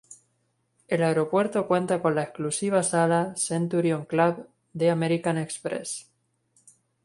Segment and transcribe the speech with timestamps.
[0.87, 6.09] El Aeropuerto cuenta con la exclusiva sala "Centurion Club" de American Express.